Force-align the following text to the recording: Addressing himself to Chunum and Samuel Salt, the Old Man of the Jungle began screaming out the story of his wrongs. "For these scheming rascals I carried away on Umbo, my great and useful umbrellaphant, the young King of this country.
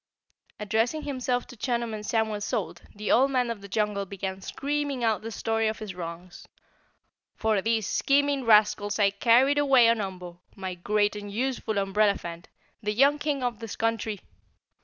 Addressing 0.59 1.03
himself 1.03 1.45
to 1.45 1.55
Chunum 1.55 1.93
and 1.93 2.03
Samuel 2.03 2.41
Salt, 2.41 2.81
the 2.95 3.11
Old 3.11 3.29
Man 3.29 3.51
of 3.51 3.61
the 3.61 3.67
Jungle 3.67 4.07
began 4.07 4.41
screaming 4.41 5.03
out 5.03 5.21
the 5.21 5.29
story 5.29 5.67
of 5.67 5.77
his 5.77 5.93
wrongs. 5.93 6.47
"For 7.35 7.61
these 7.61 7.85
scheming 7.85 8.43
rascals 8.45 8.97
I 8.97 9.11
carried 9.11 9.59
away 9.59 9.87
on 9.89 10.01
Umbo, 10.01 10.39
my 10.55 10.73
great 10.73 11.15
and 11.15 11.31
useful 11.31 11.75
umbrellaphant, 11.77 12.45
the 12.81 12.93
young 12.93 13.19
King 13.19 13.43
of 13.43 13.59
this 13.59 13.75
country. 13.75 14.21